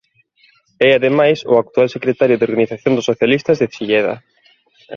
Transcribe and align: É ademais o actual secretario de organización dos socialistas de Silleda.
É 0.87 0.89
ademais 0.93 1.39
o 1.51 1.53
actual 1.63 1.87
secretario 1.95 2.37
de 2.37 2.47
organización 2.49 2.93
dos 2.95 3.07
socialistas 3.09 3.59
de 3.61 3.67
Silleda. 3.75 4.15